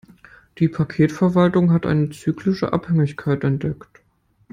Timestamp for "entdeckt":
3.43-4.01